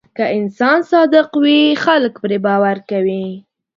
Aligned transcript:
که 0.17 0.25
انسان 0.37 0.79
صادق 0.91 1.29
وي، 1.43 1.61
خلک 1.85 2.13
پرې 2.23 2.37
باور 2.45 2.77
کوي. 2.89 3.25